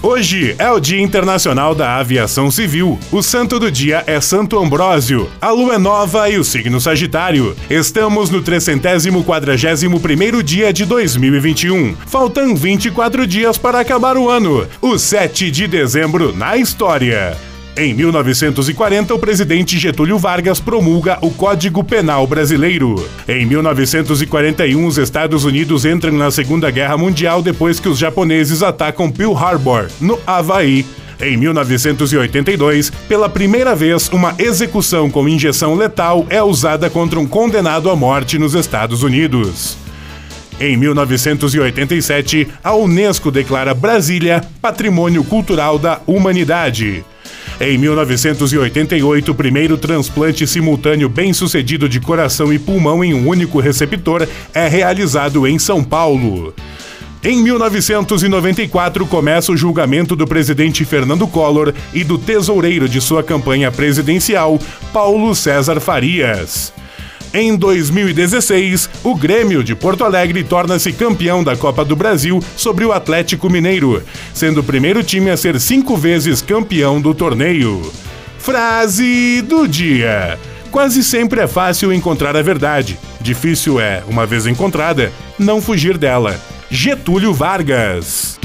[0.00, 2.96] Hoje é o Dia Internacional da Aviação Civil.
[3.10, 5.28] O santo do dia é Santo Ambrósio.
[5.40, 7.56] A lua é nova e o signo Sagitário.
[7.68, 11.96] Estamos no 341º dia de 2021.
[12.06, 14.68] Faltam 24 dias para acabar o ano.
[14.80, 17.36] O 7 de dezembro na história.
[17.78, 23.08] Em 1940, o presidente Getúlio Vargas promulga o Código Penal Brasileiro.
[23.28, 29.08] Em 1941, os Estados Unidos entram na Segunda Guerra Mundial depois que os japoneses atacam
[29.08, 30.84] Pearl Harbor, no Havaí.
[31.20, 37.88] Em 1982, pela primeira vez, uma execução com injeção letal é usada contra um condenado
[37.90, 39.76] à morte nos Estados Unidos.
[40.58, 47.04] Em 1987, a Unesco declara Brasília Patrimônio Cultural da Humanidade.
[47.60, 54.28] Em 1988, o primeiro transplante simultâneo bem-sucedido de coração e pulmão em um único receptor
[54.54, 56.54] é realizado em São Paulo.
[57.22, 63.72] Em 1994, começa o julgamento do presidente Fernando Collor e do tesoureiro de sua campanha
[63.72, 64.56] presidencial,
[64.92, 66.72] Paulo César Farias.
[67.32, 72.92] Em 2016, o Grêmio de Porto Alegre torna-se campeão da Copa do Brasil sobre o
[72.92, 77.92] Atlético Mineiro, sendo o primeiro time a ser cinco vezes campeão do torneio.
[78.38, 80.38] Frase do dia:
[80.70, 82.98] Quase sempre é fácil encontrar a verdade.
[83.20, 86.40] Difícil é, uma vez encontrada, não fugir dela.
[86.70, 88.38] Getúlio Vargas.